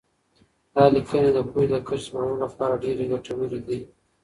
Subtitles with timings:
[0.73, 3.79] دا لیکنې د پوهې د کچې د لوړولو لپاره ډېر ګټورې دي.